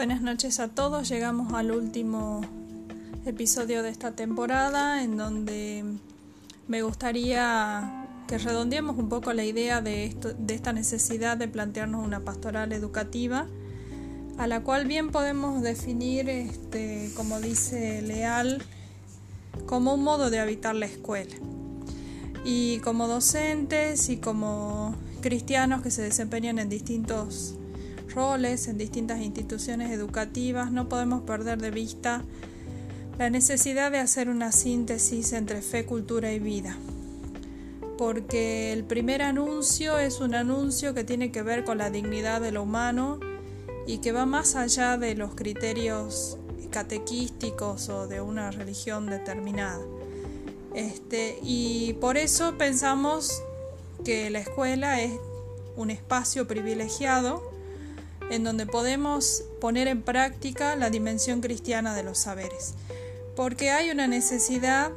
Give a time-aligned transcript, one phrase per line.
[0.00, 2.40] Buenas noches a todos, llegamos al último
[3.26, 5.84] episodio de esta temporada en donde
[6.68, 10.16] me gustaría que redondeemos un poco la idea de,
[10.48, 13.46] esta necesidad de plantearnos una pastoral educativa
[14.38, 18.62] a la cual bien podemos definir, este, como dice Leal,
[19.66, 21.36] como un modo de habitar la escuela.
[22.42, 27.56] Y como docentes y como cristianos que se desempeñan en distintos
[28.14, 32.22] roles en distintas instituciones educativas, no podemos perder de vista
[33.18, 36.76] la necesidad de hacer una síntesis entre fe, cultura y vida.
[37.98, 42.50] Porque el primer anuncio es un anuncio que tiene que ver con la dignidad de
[42.50, 43.20] lo humano
[43.86, 46.38] y que va más allá de los criterios
[46.70, 49.84] catequísticos o de una religión determinada.
[50.74, 53.42] Este, y por eso pensamos
[54.04, 55.12] que la escuela es
[55.76, 57.49] un espacio privilegiado
[58.30, 62.74] en donde podemos poner en práctica la dimensión cristiana de los saberes,
[63.36, 64.92] porque hay una necesidad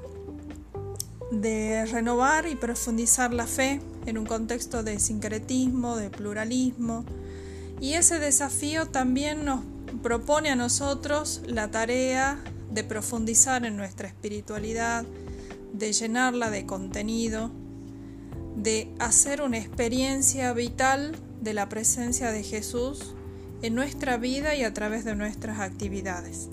[1.31, 7.05] de renovar y profundizar la fe en un contexto de sincretismo, de pluralismo,
[7.81, 9.61] y ese desafío también nos
[10.03, 12.39] propone a nosotros la tarea
[12.71, 15.05] de profundizar en nuestra espiritualidad,
[15.73, 17.51] de llenarla de contenido,
[18.55, 23.15] de hacer una experiencia vital de la presencia de Jesús
[23.63, 26.49] en nuestra vida y a través de nuestras actividades.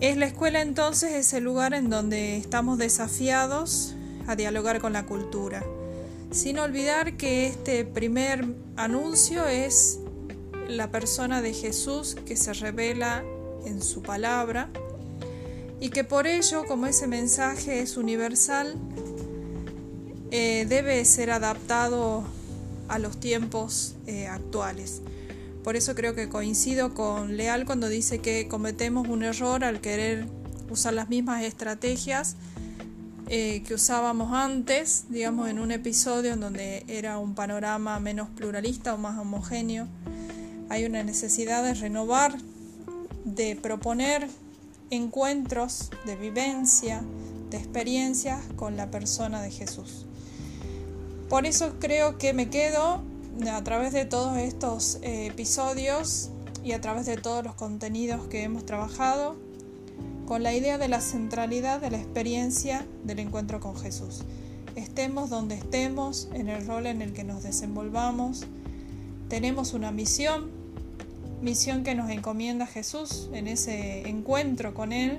[0.00, 3.94] Es la escuela entonces ese lugar en donde estamos desafiados
[4.26, 5.62] a dialogar con la cultura,
[6.32, 8.44] sin olvidar que este primer
[8.76, 10.00] anuncio es
[10.66, 13.22] la persona de Jesús que se revela
[13.66, 14.70] en su palabra
[15.78, 18.76] y que por ello, como ese mensaje es universal,
[20.30, 22.24] eh, debe ser adaptado
[22.88, 25.02] a los tiempos eh, actuales.
[25.64, 30.26] Por eso creo que coincido con Leal cuando dice que cometemos un error al querer
[30.70, 32.36] usar las mismas estrategias
[33.28, 38.94] eh, que usábamos antes, digamos en un episodio en donde era un panorama menos pluralista
[38.94, 39.86] o más homogéneo.
[40.68, 42.36] Hay una necesidad de renovar,
[43.24, 44.28] de proponer
[44.90, 47.02] encuentros de vivencia,
[47.50, 50.06] de experiencias con la persona de Jesús.
[51.28, 53.02] Por eso creo que me quedo
[53.50, 56.30] a través de todos estos eh, episodios
[56.62, 59.36] y a través de todos los contenidos que hemos trabajado
[60.26, 64.22] con la idea de la centralidad de la experiencia del encuentro con Jesús.
[64.76, 68.46] Estemos donde estemos, en el rol en el que nos desenvolvamos,
[69.28, 70.50] tenemos una misión,
[71.42, 75.18] misión que nos encomienda Jesús en ese encuentro con Él,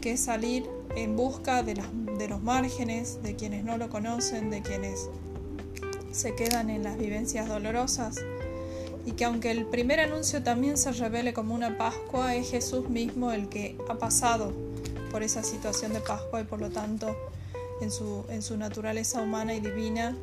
[0.00, 0.66] que es salir
[0.96, 1.80] en busca de,
[2.18, 5.08] de los márgenes, de quienes no lo conocen, de quienes
[6.16, 8.16] se quedan en las vivencias dolorosas
[9.04, 13.32] y que aunque el primer anuncio también se revele como una Pascua, es Jesús mismo
[13.32, 14.52] el que ha pasado
[15.10, 17.14] por esa situación de Pascua y por lo tanto
[17.82, 20.16] en su, en su naturaleza humana y divina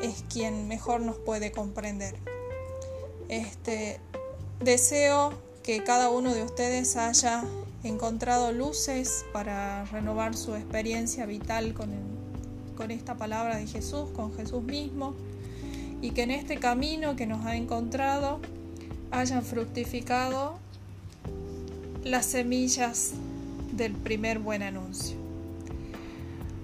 [0.00, 2.14] es quien mejor nos puede comprender.
[3.28, 3.98] Este,
[4.60, 5.32] deseo
[5.64, 7.42] que cada uno de ustedes haya
[7.82, 12.25] encontrado luces para renovar su experiencia vital con el
[12.76, 15.14] con esta palabra de Jesús, con Jesús mismo,
[16.00, 18.40] y que en este camino que nos ha encontrado
[19.10, 20.58] hayan fructificado
[22.04, 23.14] las semillas
[23.72, 25.16] del primer buen anuncio.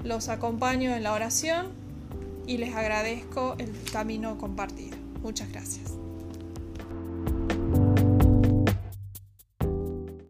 [0.04, 1.68] Los acompaño en la oración
[2.46, 4.96] y les agradezco el camino compartido.
[5.22, 5.92] Muchas gracias.